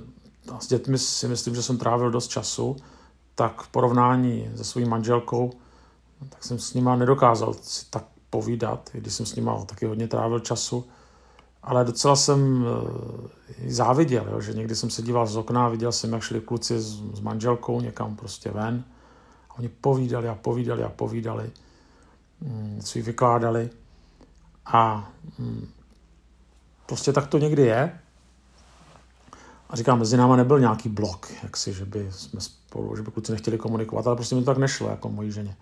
a 0.53 0.61
s 0.61 0.67
dětmi 0.67 0.99
si 0.99 1.29
myslím, 1.29 1.55
že 1.55 1.63
jsem 1.63 1.79
trávil 1.79 2.11
dost 2.11 2.29
času, 2.29 2.77
tak 3.35 3.63
v 3.63 3.69
porovnání 3.69 4.51
se 4.57 4.65
svou 4.65 4.87
manželkou, 4.87 5.53
tak 6.29 6.45
jsem 6.45 6.59
s 6.59 6.75
nima 6.75 6.97
nedokázal 6.97 7.55
si 7.55 7.87
tak 7.91 8.05
povídat, 8.31 8.91
i 8.95 9.01
když 9.01 9.15
jsem 9.15 9.27
s 9.27 9.35
nima 9.35 9.65
taky 9.65 9.87
hodně 9.87 10.09
trávil 10.09 10.41
času, 10.41 10.87
ale 11.63 11.85
docela 11.85 12.17
jsem 12.17 12.67
eh, 12.67 13.71
záviděl, 13.71 14.27
jo, 14.31 14.41
že 14.41 14.53
někdy 14.53 14.77
jsem 14.77 14.91
se 14.91 15.03
díval 15.03 15.27
z 15.27 15.37
okna 15.37 15.67
a 15.67 15.69
viděl 15.69 15.93
jsem, 15.93 16.13
jak 16.13 16.23
šli 16.23 16.41
kluci 16.41 16.81
s, 16.81 17.03
s 17.15 17.21
manželkou 17.21 17.81
někam 17.81 18.17
prostě 18.17 18.51
ven. 18.51 18.85
A 19.51 19.59
oni 19.59 19.69
povídali 19.69 20.29
a 20.29 20.35
povídali 20.35 20.83
a 20.83 20.89
povídali, 20.89 21.51
mm, 22.41 22.81
co 22.85 22.99
jí 22.99 23.03
vykládali. 23.03 23.71
A 24.67 25.11
mm, 25.39 25.69
prostě 26.87 27.13
tak 27.13 27.27
to 27.27 27.39
někdy 27.39 27.63
je. 27.63 27.99
A 29.71 29.77
říkám, 29.77 29.99
mezi 29.99 30.17
náma 30.17 30.37
nebyl 30.37 30.61
nějaký 30.61 30.89
blok, 30.89 31.31
jaksi, 31.43 31.73
že 31.73 31.85
by 31.85 32.09
jsme 32.11 32.41
spolu, 32.41 32.97
že 32.97 33.03
by 33.03 33.11
kluci 33.11 33.33
nechtěli 33.33 33.59
komunikovat, 33.59 34.07
ale 34.07 34.17
prostě 34.17 34.35
mi 34.35 34.41
to 34.41 34.45
tak 34.45 34.59
nešlo, 34.59 34.89
jako 34.89 35.09
mojí 35.09 35.33
ženě. 35.33 35.57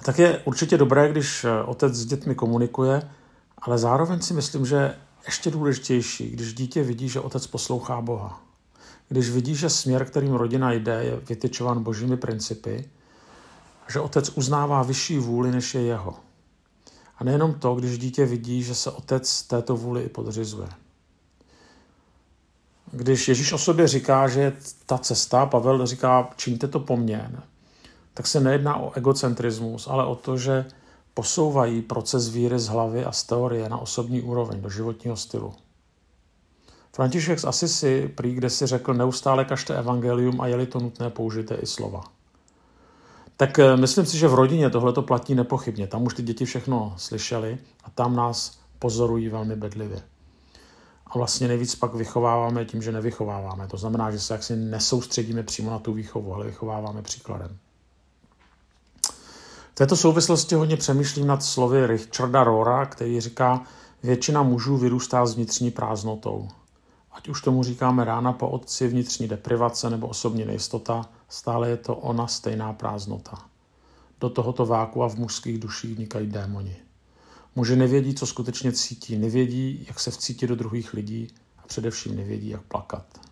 A 0.00 0.04
tak 0.04 0.18
je 0.18 0.42
určitě 0.44 0.78
dobré, 0.78 1.10
když 1.10 1.44
eh, 1.44 1.62
otec 1.62 1.94
s 1.94 2.06
dětmi 2.06 2.34
komunikuje, 2.34 3.10
ale 3.62 3.78
zároveň 3.78 4.20
si 4.20 4.34
myslím, 4.34 4.66
že 4.66 4.96
ještě 5.26 5.50
důležitější, 5.50 6.30
když 6.30 6.54
dítě 6.54 6.82
vidí, 6.82 7.08
že 7.08 7.20
otec 7.20 7.46
poslouchá 7.46 8.00
Boha. 8.00 8.42
Když 9.08 9.30
vidí, 9.30 9.54
že 9.54 9.70
směr, 9.70 10.04
kterým 10.04 10.34
rodina 10.34 10.72
jde, 10.72 11.04
je 11.04 11.16
vytyčován 11.16 11.82
božími 11.82 12.16
principy, 12.16 12.90
že 13.88 14.00
otec 14.00 14.30
uznává 14.34 14.82
vyšší 14.82 15.18
vůli, 15.18 15.50
než 15.50 15.74
je 15.74 15.82
jeho. 15.82 16.16
A 17.18 17.24
nejenom 17.24 17.54
to, 17.54 17.74
když 17.74 17.98
dítě 17.98 18.26
vidí, 18.26 18.62
že 18.62 18.74
se 18.74 18.90
otec 18.90 19.42
této 19.42 19.76
vůli 19.76 20.02
i 20.02 20.08
podřizuje. 20.08 20.68
Když 22.92 23.28
Ježíš 23.28 23.52
o 23.52 23.58
sobě 23.58 23.88
říká, 23.88 24.28
že 24.28 24.40
je 24.40 24.52
ta 24.86 24.98
cesta, 24.98 25.46
Pavel 25.46 25.86
říká, 25.86 26.30
čiňte 26.36 26.68
to 26.68 26.80
po 26.80 26.96
mně, 26.96 27.30
tak 28.14 28.26
se 28.26 28.40
nejedná 28.40 28.76
o 28.76 28.92
egocentrismus, 28.92 29.88
ale 29.88 30.06
o 30.06 30.14
to, 30.14 30.36
že 30.36 30.64
posouvají 31.18 31.82
proces 31.82 32.28
víry 32.28 32.58
z 32.58 32.68
hlavy 32.68 33.04
a 33.04 33.12
z 33.12 33.22
teorie 33.22 33.68
na 33.68 33.78
osobní 33.78 34.22
úroveň, 34.22 34.62
do 34.62 34.70
životního 34.70 35.16
stylu. 35.16 35.54
František 36.92 37.38
z 37.38 37.44
Asisi 37.44 38.12
prý 38.14 38.34
kde 38.34 38.50
si 38.50 38.66
řekl, 38.66 38.94
neustále 38.94 39.44
kažte 39.44 39.78
evangelium 39.78 40.40
a 40.40 40.46
je-li 40.46 40.66
to 40.66 40.80
nutné, 40.80 41.10
použijte 41.10 41.54
i 41.54 41.66
slova. 41.66 42.04
Tak 43.36 43.58
eh, 43.58 43.76
myslím 43.76 44.06
si, 44.06 44.18
že 44.18 44.28
v 44.28 44.34
rodině 44.34 44.70
tohle 44.70 44.92
to 44.92 45.02
platí 45.02 45.34
nepochybně. 45.34 45.86
Tam 45.86 46.02
už 46.02 46.14
ty 46.14 46.22
děti 46.22 46.44
všechno 46.44 46.94
slyšeli 46.96 47.58
a 47.84 47.90
tam 47.90 48.16
nás 48.16 48.58
pozorují 48.78 49.28
velmi 49.28 49.56
bedlivě. 49.56 50.02
A 51.06 51.18
vlastně 51.18 51.48
nejvíc 51.48 51.74
pak 51.74 51.94
vychováváme 51.94 52.64
tím, 52.64 52.82
že 52.82 52.92
nevychováváme. 52.92 53.66
To 53.66 53.76
znamená, 53.76 54.10
že 54.10 54.20
se 54.20 54.34
jaksi 54.34 54.56
nesoustředíme 54.56 55.42
přímo 55.42 55.70
na 55.70 55.78
tu 55.78 55.92
výchovu, 55.92 56.34
ale 56.34 56.46
vychováváme 56.46 57.02
příkladem. 57.02 57.58
Této 59.78 59.96
souvislosti 59.96 60.54
hodně 60.54 60.76
přemýšlím 60.76 61.26
nad 61.26 61.42
slovy 61.42 61.86
Richarda 61.86 62.44
Rora, 62.44 62.86
který 62.86 63.20
říká, 63.20 63.62
většina 64.02 64.42
mužů 64.42 64.76
vyrůstá 64.76 65.26
s 65.26 65.34
vnitřní 65.34 65.70
prázdnotou. 65.70 66.48
Ať 67.12 67.28
už 67.28 67.42
tomu 67.42 67.62
říkáme 67.62 68.04
rána 68.04 68.32
po 68.32 68.48
otci, 68.48 68.88
vnitřní 68.88 69.28
deprivace 69.28 69.90
nebo 69.90 70.06
osobní 70.06 70.44
nejistota, 70.44 71.08
stále 71.28 71.68
je 71.68 71.76
to 71.76 71.96
ona 71.96 72.26
stejná 72.26 72.72
prázdnota. 72.72 73.44
Do 74.20 74.30
tohoto 74.30 74.66
váku 74.66 75.02
a 75.02 75.08
v 75.08 75.16
mužských 75.16 75.58
duších 75.58 75.96
vnikají 75.96 76.26
démoni. 76.26 76.76
Muži 77.56 77.76
nevědí, 77.76 78.14
co 78.14 78.26
skutečně 78.26 78.72
cítí, 78.72 79.18
nevědí, 79.18 79.84
jak 79.88 80.00
se 80.00 80.10
vcítit 80.10 80.48
do 80.48 80.56
druhých 80.56 80.94
lidí 80.94 81.28
a 81.58 81.66
především 81.66 82.16
nevědí, 82.16 82.48
jak 82.48 82.62
plakat. 82.62 83.27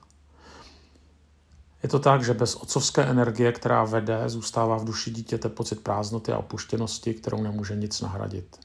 Je 1.86 1.90
to 1.90 1.98
tak, 1.98 2.24
že 2.24 2.34
bez 2.34 2.54
otcovské 2.54 3.02
energie, 3.02 3.52
která 3.52 3.84
vede, 3.84 4.28
zůstává 4.28 4.76
v 4.76 4.84
duši 4.84 5.10
dítěte 5.10 5.48
pocit 5.48 5.80
prázdnoty 5.80 6.32
a 6.32 6.38
opuštěnosti, 6.38 7.14
kterou 7.14 7.42
nemůže 7.42 7.76
nic 7.76 8.00
nahradit. 8.00 8.60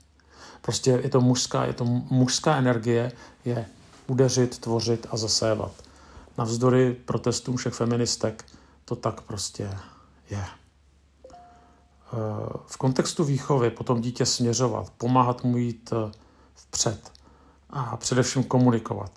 Prostě 0.62 0.92
je 1.04 1.10
to 1.10 1.22
mužská, 1.22 1.66
je 1.66 1.74
to 1.74 1.86
mužská 1.86 2.56
energie, 2.56 3.12
je 3.46 3.66
udeřit, 4.08 4.58
tvořit 4.58 5.08
a 5.12 5.18
zasévat. 5.18 5.72
Navzdory 6.38 6.94
protestům 7.06 7.58
všech 7.58 7.74
feministek 7.74 8.46
to 8.86 8.96
tak 8.96 9.22
prostě 9.22 9.78
je. 10.30 10.46
V 12.66 12.78
kontextu 12.78 13.24
výchovy 13.24 13.70
potom 13.70 14.02
dítě 14.02 14.26
směřovat, 14.26 14.90
pomáhat 14.98 15.44
mu 15.44 15.58
jít 15.58 15.94
eh, 15.94 16.12
vpřed 16.56 17.12
a 17.70 17.98
především 17.98 18.44
komunikovat. 18.44 19.12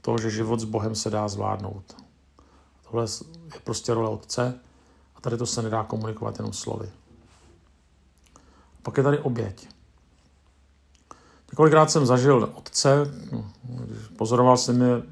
To, 0.00 0.18
že 0.18 0.30
život 0.30 0.60
s 0.60 0.64
Bohem 0.64 0.94
se 0.94 1.10
dá 1.10 1.28
zvládnout. 1.28 2.09
Tohle 2.90 3.06
je 3.54 3.60
prostě 3.64 3.94
role 3.94 4.08
otce 4.08 4.60
a 5.16 5.20
tady 5.20 5.36
to 5.36 5.46
se 5.46 5.62
nedá 5.62 5.84
komunikovat 5.84 6.38
jenom 6.38 6.52
slovy. 6.52 6.90
Pak 8.82 8.96
je 8.96 9.02
tady 9.02 9.18
oběť. 9.18 9.68
Několikrát 11.52 11.90
jsem 11.90 12.06
zažil 12.06 12.52
otce, 12.54 13.06
pozoroval 14.16 14.56
jsem 14.56 14.82
je, 14.82 15.02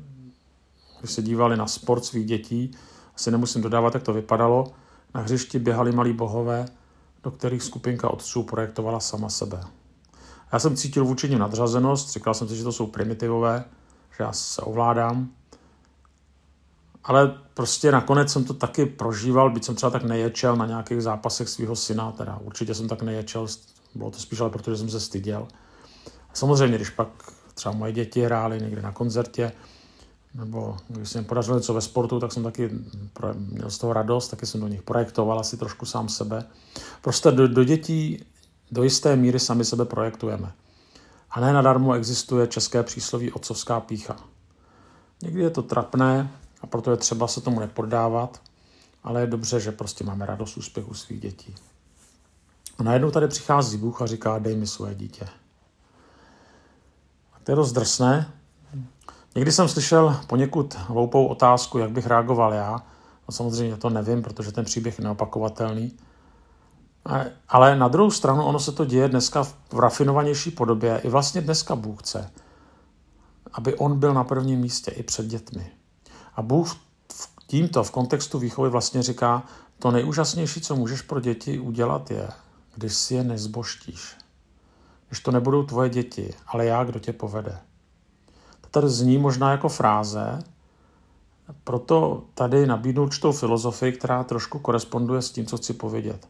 když 1.00 1.10
se 1.12 1.22
dívali 1.22 1.56
na 1.56 1.66
sport 1.66 2.04
svých 2.04 2.26
dětí, 2.26 2.70
asi 3.14 3.30
nemusím 3.30 3.62
dodávat, 3.62 3.94
jak 3.94 4.02
to 4.02 4.12
vypadalo, 4.12 4.72
na 5.14 5.20
hřišti 5.20 5.58
běhali 5.58 5.92
malí 5.92 6.12
bohové, 6.12 6.68
do 7.22 7.30
kterých 7.30 7.62
skupinka 7.62 8.10
otců 8.10 8.42
projektovala 8.42 9.00
sama 9.00 9.28
sebe. 9.28 9.60
Já 10.52 10.58
jsem 10.58 10.76
cítil 10.76 11.04
vůči 11.04 11.28
nim 11.28 11.38
nadřazenost, 11.38 12.10
říkal 12.10 12.34
jsem 12.34 12.48
si, 12.48 12.56
že 12.56 12.64
to 12.64 12.72
jsou 12.72 12.86
primitivové, 12.86 13.64
že 14.16 14.24
já 14.24 14.32
se 14.32 14.62
ovládám, 14.62 15.28
ale 17.04 17.34
prostě 17.54 17.92
nakonec 17.92 18.32
jsem 18.32 18.44
to 18.44 18.54
taky 18.54 18.86
prožíval, 18.86 19.50
byť 19.50 19.64
jsem 19.64 19.74
třeba 19.74 19.90
tak 19.90 20.02
neječel 20.02 20.56
na 20.56 20.66
nějakých 20.66 21.02
zápasech 21.02 21.48
svého 21.48 21.76
syna, 21.76 22.12
teda 22.12 22.38
určitě 22.44 22.74
jsem 22.74 22.88
tak 22.88 23.02
neječel, 23.02 23.46
bylo 23.94 24.10
to 24.10 24.18
spíš 24.18 24.40
ale 24.40 24.50
protože 24.50 24.76
jsem 24.76 24.90
se 24.90 25.00
styděl. 25.00 25.48
A 26.30 26.34
samozřejmě, 26.34 26.76
když 26.76 26.90
pak 26.90 27.08
třeba 27.54 27.74
moje 27.74 27.92
děti 27.92 28.22
hrály 28.22 28.60
někde 28.60 28.82
na 28.82 28.92
koncertě, 28.92 29.52
nebo 30.34 30.76
když 30.88 31.08
se 31.08 31.18
mi 31.18 31.24
podařilo 31.24 31.56
něco 31.56 31.74
ve 31.74 31.80
sportu, 31.80 32.20
tak 32.20 32.32
jsem 32.32 32.42
taky 32.42 32.70
měl 33.34 33.70
z 33.70 33.78
toho 33.78 33.92
radost, 33.92 34.28
taky 34.28 34.46
jsem 34.46 34.60
do 34.60 34.68
nich 34.68 34.82
projektoval 34.82 35.40
asi 35.40 35.56
trošku 35.56 35.86
sám 35.86 36.08
sebe. 36.08 36.44
Prostě 37.02 37.30
do, 37.30 37.48
do 37.48 37.64
dětí 37.64 38.24
do 38.70 38.82
jisté 38.82 39.16
míry 39.16 39.40
sami 39.40 39.64
sebe 39.64 39.84
projektujeme. 39.84 40.52
A 41.30 41.40
ne 41.40 41.52
nadarmo 41.52 41.92
existuje 41.92 42.46
české 42.46 42.82
přísloví 42.82 43.32
otcovská 43.32 43.80
pícha. 43.80 44.16
Někdy 45.22 45.42
je 45.42 45.50
to 45.50 45.62
trapné 45.62 46.30
a 46.60 46.66
proto 46.66 46.90
je 46.90 46.96
třeba 46.96 47.28
se 47.28 47.40
tomu 47.40 47.60
nepoddávat, 47.60 48.40
ale 49.04 49.20
je 49.20 49.26
dobře, 49.26 49.60
že 49.60 49.72
prostě 49.72 50.04
máme 50.04 50.26
radost 50.26 50.56
úspěchu 50.56 50.94
svých 50.94 51.20
dětí. 51.20 51.54
A 52.78 52.82
najednou 52.82 53.10
tady 53.10 53.28
přichází 53.28 53.78
Bůh 53.78 54.02
a 54.02 54.06
říká, 54.06 54.38
dej 54.38 54.56
mi 54.56 54.66
svoje 54.66 54.94
dítě. 54.94 55.28
A 57.32 57.36
to 57.44 57.52
je 57.52 57.56
dost 57.56 57.72
drsné. 57.72 58.32
Někdy 59.34 59.52
jsem 59.52 59.68
slyšel 59.68 60.20
poněkud 60.26 60.74
hloupou 60.74 61.26
otázku, 61.26 61.78
jak 61.78 61.90
bych 61.90 62.06
reagoval 62.06 62.54
já. 62.54 62.82
No 63.28 63.32
samozřejmě 63.32 63.76
to 63.76 63.90
nevím, 63.90 64.22
protože 64.22 64.52
ten 64.52 64.64
příběh 64.64 64.98
je 64.98 65.04
neopakovatelný. 65.04 65.96
Ale 67.48 67.76
na 67.76 67.88
druhou 67.88 68.10
stranu 68.10 68.44
ono 68.44 68.58
se 68.58 68.72
to 68.72 68.84
děje 68.84 69.08
dneska 69.08 69.42
v 69.44 69.78
rafinovanější 69.78 70.50
podobě. 70.50 71.00
I 71.04 71.08
vlastně 71.08 71.40
dneska 71.40 71.76
Bůh 71.76 72.00
chce, 72.00 72.30
aby 73.52 73.74
on 73.74 73.98
byl 73.98 74.14
na 74.14 74.24
prvním 74.24 74.60
místě 74.60 74.90
i 74.90 75.02
před 75.02 75.26
dětmi. 75.26 75.70
A 76.38 76.42
Bůh 76.42 76.76
tímto 77.46 77.84
v 77.84 77.90
kontextu 77.90 78.38
výchovy 78.38 78.70
vlastně 78.70 79.02
říká, 79.02 79.42
to 79.78 79.90
nejúžasnější, 79.90 80.60
co 80.60 80.76
můžeš 80.76 81.02
pro 81.02 81.20
děti 81.20 81.58
udělat, 81.58 82.10
je, 82.10 82.28
když 82.74 82.94
si 82.94 83.14
je 83.14 83.24
nezboštíš. 83.24 84.16
Když 85.08 85.20
to 85.20 85.30
nebudou 85.30 85.62
tvoje 85.62 85.90
děti, 85.90 86.34
ale 86.46 86.66
já, 86.66 86.84
kdo 86.84 86.98
tě 86.98 87.12
povede. 87.12 87.58
To 88.60 88.68
tady 88.70 88.88
zní 88.88 89.18
možná 89.18 89.50
jako 89.50 89.68
fráze, 89.68 90.38
proto 91.64 92.24
tady 92.34 92.66
nabídnu 92.66 93.02
určitou 93.02 93.32
filozofii, 93.32 93.92
která 93.92 94.24
trošku 94.24 94.58
koresponduje 94.58 95.22
s 95.22 95.30
tím, 95.30 95.46
co 95.46 95.56
chci 95.56 95.72
povědět. 95.72 96.28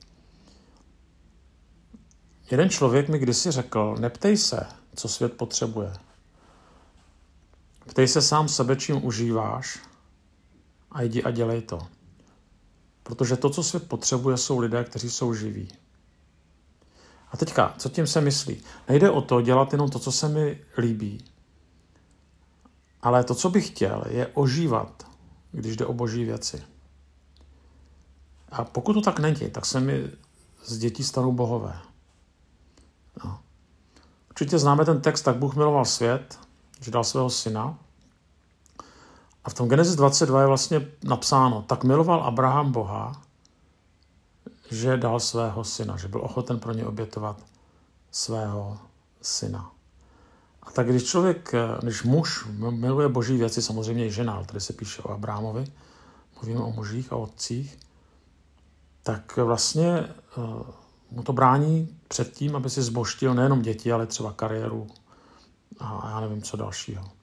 Jeden 2.50 2.70
člověk 2.70 3.08
mi 3.08 3.18
kdysi 3.18 3.50
řekl, 3.50 3.96
neptej 3.98 4.36
se, 4.36 4.66
co 4.94 5.08
svět 5.08 5.32
potřebuje. 5.32 5.92
Ptej 7.88 8.08
se 8.08 8.22
sám 8.22 8.48
sebe, 8.48 8.76
čím 8.76 9.06
užíváš 9.06 9.88
a 10.92 11.02
jdi 11.02 11.22
a 11.22 11.30
dělej 11.30 11.62
to. 11.62 11.78
Protože 13.02 13.36
to, 13.36 13.50
co 13.50 13.62
svět 13.62 13.88
potřebuje, 13.88 14.36
jsou 14.36 14.58
lidé, 14.58 14.84
kteří 14.84 15.10
jsou 15.10 15.34
živí. 15.34 15.68
A 17.32 17.36
teďka, 17.36 17.74
co 17.78 17.88
tím 17.88 18.06
se 18.06 18.20
myslí? 18.20 18.62
Nejde 18.88 19.10
o 19.10 19.20
to 19.20 19.40
dělat 19.40 19.72
jenom 19.72 19.90
to, 19.90 19.98
co 19.98 20.12
se 20.12 20.28
mi 20.28 20.60
líbí, 20.78 21.24
ale 23.02 23.24
to, 23.24 23.34
co 23.34 23.50
bych 23.50 23.66
chtěl, 23.66 24.04
je 24.08 24.26
ožívat, 24.26 25.06
když 25.52 25.76
jde 25.76 25.86
o 25.86 25.92
boží 25.92 26.24
věci. 26.24 26.62
A 28.52 28.64
pokud 28.64 28.92
to 28.92 29.00
tak 29.00 29.18
není, 29.18 29.50
tak 29.52 29.66
se 29.66 29.80
mi 29.80 30.10
z 30.64 30.78
dětí 30.78 31.04
stanou 31.04 31.32
bohové. 31.32 31.78
No. 33.24 33.40
Určitě 34.30 34.58
známe 34.58 34.84
ten 34.84 35.00
text, 35.00 35.22
tak 35.22 35.36
Bůh 35.36 35.56
miloval 35.56 35.84
svět, 35.84 36.38
že 36.80 36.90
dal 36.90 37.04
svého 37.04 37.30
syna. 37.30 37.78
A 39.48 39.50
v 39.50 39.54
tom 39.54 39.68
Genesis 39.68 39.96
22 39.96 40.40
je 40.40 40.46
vlastně 40.46 40.88
napsáno, 41.04 41.62
tak 41.62 41.84
miloval 41.84 42.22
Abraham 42.22 42.72
Boha, 42.72 43.22
že 44.70 44.96
dal 44.96 45.20
svého 45.20 45.64
syna, 45.64 45.96
že 45.96 46.08
byl 46.08 46.20
ochoten 46.20 46.60
pro 46.60 46.72
ně 46.72 46.86
obětovat 46.86 47.40
svého 48.10 48.78
syna. 49.22 49.70
A 50.62 50.70
tak 50.70 50.88
když 50.88 51.04
člověk, 51.04 51.52
když 51.82 52.02
muž 52.02 52.46
miluje 52.70 53.08
boží 53.08 53.36
věci, 53.36 53.62
samozřejmě 53.62 54.06
i 54.06 54.12
žena, 54.12 54.32
ale 54.32 54.44
tady 54.44 54.60
se 54.60 54.72
píše 54.72 55.02
o 55.02 55.10
Abrámovi, 55.10 55.64
mluvíme 56.36 56.60
o 56.60 56.72
mužích 56.72 57.12
a 57.12 57.16
otcích, 57.16 57.78
tak 59.02 59.36
vlastně 59.36 59.88
eh, 59.88 60.12
mu 61.10 61.22
to 61.22 61.32
brání 61.32 61.98
před 62.08 62.32
tím, 62.32 62.56
aby 62.56 62.70
si 62.70 62.82
zboštil 62.82 63.34
nejenom 63.34 63.62
děti, 63.62 63.92
ale 63.92 64.06
třeba 64.06 64.32
kariéru 64.32 64.86
a 65.80 66.10
já 66.10 66.20
nevím, 66.20 66.42
co 66.42 66.56
dalšího. 66.56 67.17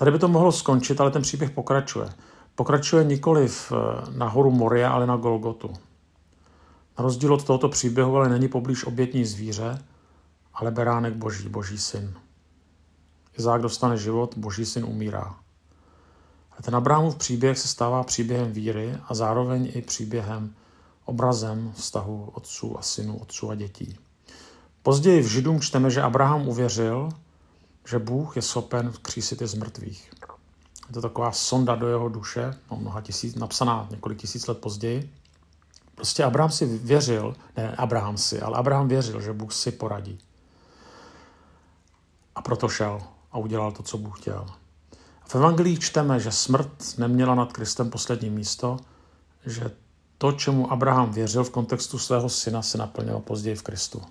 Tady 0.00 0.10
by 0.10 0.18
to 0.18 0.28
mohlo 0.28 0.52
skončit, 0.52 1.00
ale 1.00 1.10
ten 1.10 1.22
příběh 1.22 1.50
pokračuje. 1.50 2.08
Pokračuje 2.54 3.04
nikoliv 3.04 3.72
eh, 3.72 4.10
na 4.18 4.28
horu 4.28 4.50
Moria, 4.50 4.90
ale 4.90 5.06
na 5.06 5.16
Golgotu. 5.16 5.68
Na 6.98 7.02
rozdíl 7.04 7.34
od 7.34 7.44
tohoto 7.44 7.68
příběhu 7.68 8.16
ale 8.16 8.28
není 8.28 8.48
poblíž 8.48 8.84
obětní 8.84 9.24
zvíře, 9.24 9.84
ale 10.54 10.70
beránek 10.70 11.14
boží, 11.14 11.48
boží 11.48 11.78
syn. 11.78 12.14
Izák 13.38 13.62
dostane 13.62 13.96
život, 13.96 14.34
boží 14.36 14.66
syn 14.66 14.84
umírá. 14.84 15.34
A 16.58 16.62
ten 16.62 16.76
Abrahamův 16.76 17.16
příběh 17.16 17.58
se 17.58 17.68
stává 17.68 18.02
příběhem 18.02 18.52
víry 18.52 18.96
a 19.08 19.14
zároveň 19.14 19.72
i 19.74 19.82
příběhem 19.82 20.54
obrazem 21.04 21.72
vztahu 21.76 22.30
otců 22.34 22.78
a 22.78 22.82
synů, 22.82 23.18
otců 23.18 23.50
a 23.50 23.54
dětí. 23.54 23.98
Později 24.82 25.22
v 25.22 25.26
Židům 25.26 25.60
čteme, 25.60 25.90
že 25.90 26.02
Abraham 26.02 26.48
uvěřil, 26.48 27.08
že 27.84 27.98
Bůh 27.98 28.36
je 28.36 28.42
schopen 28.42 28.92
křísit 29.02 29.40
je 29.40 29.46
z 29.46 29.54
mrtvých. 29.54 30.10
Je 30.88 30.94
to 30.94 31.00
taková 31.00 31.32
sonda 31.32 31.74
do 31.74 31.88
jeho 31.88 32.08
duše, 32.08 32.58
no 32.70 32.76
mnoha 32.76 33.00
tisíc, 33.00 33.34
napsaná 33.34 33.86
několik 33.90 34.18
tisíc 34.18 34.46
let 34.46 34.58
později. 34.58 35.10
Prostě 35.94 36.24
Abraham 36.24 36.50
si 36.50 36.66
věřil, 36.66 37.36
ne 37.56 37.76
Abraham 37.76 38.18
si, 38.18 38.40
ale 38.40 38.56
Abraham 38.56 38.88
věřil, 38.88 39.20
že 39.20 39.32
Bůh 39.32 39.52
si 39.52 39.72
poradí. 39.72 40.18
A 42.34 42.42
proto 42.42 42.68
šel 42.68 43.00
a 43.32 43.38
udělal 43.38 43.72
to, 43.72 43.82
co 43.82 43.98
Bůh 43.98 44.20
chtěl. 44.20 44.46
V 45.24 45.34
Evangelii 45.34 45.78
čteme, 45.78 46.20
že 46.20 46.32
smrt 46.32 46.98
neměla 46.98 47.34
nad 47.34 47.52
Kristem 47.52 47.90
poslední 47.90 48.30
místo, 48.30 48.76
že 49.46 49.70
to, 50.18 50.32
čemu 50.32 50.72
Abraham 50.72 51.10
věřil 51.10 51.44
v 51.44 51.50
kontextu 51.50 51.98
svého 51.98 52.28
syna, 52.28 52.62
se 52.62 52.78
naplnilo 52.78 53.20
později 53.20 53.56
v 53.56 53.62
Kristu. 53.62 54.02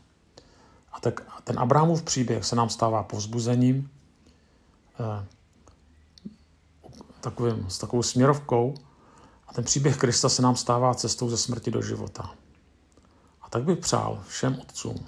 A 0.92 1.00
tak 1.00 1.42
ten 1.44 1.60
Abrahamův 1.60 2.04
příběh 2.04 2.46
se 2.46 2.56
nám 2.56 2.70
stává 2.70 3.04
povzbuzením, 3.04 3.90
eh, 5.00 5.26
takovým, 7.22 7.70
s 7.70 7.78
takovou 7.78 8.04
směrovkou 8.04 8.76
a 9.48 9.54
ten 9.54 9.64
příběh 9.64 9.98
Krista 9.98 10.30
se 10.30 10.42
nám 10.42 10.56
stává 10.56 10.94
cestou 10.94 11.30
ze 11.30 11.38
smrti 11.38 11.72
do 11.72 11.82
života. 11.82 12.36
A 13.42 13.50
tak 13.50 13.64
bych 13.64 13.80
přál 13.80 14.24
všem 14.28 14.60
otcům, 14.62 15.06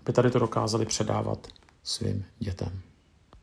aby 0.00 0.12
tady 0.12 0.30
to 0.30 0.38
dokázali 0.38 0.86
předávat 0.86 1.46
svým 1.82 2.24
dětem. 2.38 2.82